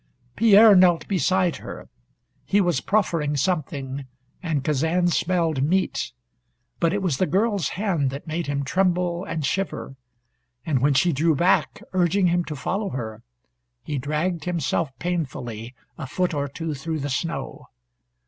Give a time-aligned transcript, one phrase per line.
[0.35, 1.87] Pierre knelt beside her.
[2.43, 4.05] He was proffering something,
[4.41, 6.11] and Kazan smelled meat.
[6.79, 9.95] But it was the girl's hand that made him tremble and shiver,
[10.65, 13.21] and when she drew back, urging him to follow her,
[13.83, 17.67] he dragged himself painfully a foot or two through the snow.